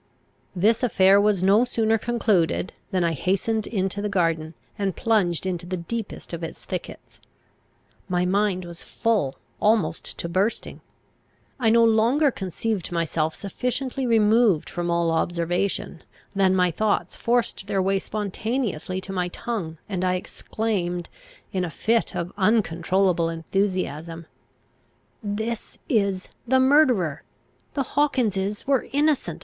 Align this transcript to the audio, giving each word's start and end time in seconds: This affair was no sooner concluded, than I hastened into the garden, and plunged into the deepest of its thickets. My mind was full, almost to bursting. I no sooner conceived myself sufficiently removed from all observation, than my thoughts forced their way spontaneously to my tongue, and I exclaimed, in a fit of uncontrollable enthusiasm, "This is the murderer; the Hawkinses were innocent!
This 0.55 0.81
affair 0.81 1.21
was 1.21 1.43
no 1.43 1.63
sooner 1.63 1.99
concluded, 1.99 2.73
than 2.89 3.03
I 3.03 3.13
hastened 3.13 3.67
into 3.67 4.01
the 4.01 4.09
garden, 4.09 4.55
and 4.75 4.95
plunged 4.95 5.45
into 5.45 5.67
the 5.67 5.77
deepest 5.77 6.33
of 6.33 6.43
its 6.43 6.65
thickets. 6.65 7.21
My 8.09 8.25
mind 8.25 8.65
was 8.65 8.81
full, 8.81 9.35
almost 9.59 10.17
to 10.17 10.27
bursting. 10.27 10.81
I 11.59 11.69
no 11.69 11.85
sooner 11.85 12.31
conceived 12.31 12.91
myself 12.91 13.35
sufficiently 13.35 14.07
removed 14.07 14.71
from 14.71 14.89
all 14.89 15.11
observation, 15.11 16.01
than 16.35 16.55
my 16.55 16.71
thoughts 16.71 17.15
forced 17.15 17.67
their 17.67 17.79
way 17.79 17.99
spontaneously 17.99 19.01
to 19.01 19.13
my 19.13 19.27
tongue, 19.27 19.77
and 19.87 20.03
I 20.03 20.15
exclaimed, 20.15 21.09
in 21.53 21.63
a 21.63 21.69
fit 21.69 22.15
of 22.15 22.33
uncontrollable 22.39 23.29
enthusiasm, 23.29 24.25
"This 25.21 25.77
is 25.87 26.27
the 26.47 26.59
murderer; 26.59 27.21
the 27.75 27.83
Hawkinses 27.83 28.65
were 28.65 28.87
innocent! 28.91 29.39